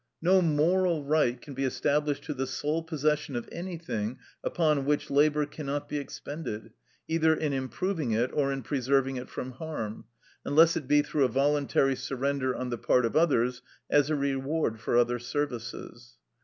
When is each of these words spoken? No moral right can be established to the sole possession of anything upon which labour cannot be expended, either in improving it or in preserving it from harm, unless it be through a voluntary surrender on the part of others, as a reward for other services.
No 0.19 0.41
moral 0.41 1.03
right 1.03 1.39
can 1.39 1.53
be 1.53 1.63
established 1.63 2.23
to 2.23 2.33
the 2.33 2.47
sole 2.47 2.81
possession 2.81 3.35
of 3.35 3.47
anything 3.51 4.17
upon 4.43 4.83
which 4.85 5.11
labour 5.11 5.45
cannot 5.45 5.87
be 5.87 5.99
expended, 5.99 6.71
either 7.07 7.35
in 7.35 7.53
improving 7.53 8.09
it 8.09 8.31
or 8.33 8.51
in 8.51 8.63
preserving 8.63 9.17
it 9.17 9.29
from 9.29 9.51
harm, 9.51 10.05
unless 10.43 10.75
it 10.75 10.87
be 10.87 11.03
through 11.03 11.25
a 11.25 11.29
voluntary 11.29 11.95
surrender 11.95 12.55
on 12.55 12.71
the 12.71 12.79
part 12.79 13.05
of 13.05 13.15
others, 13.15 13.61
as 13.91 14.09
a 14.09 14.15
reward 14.15 14.79
for 14.79 14.97
other 14.97 15.19
services. 15.19 16.17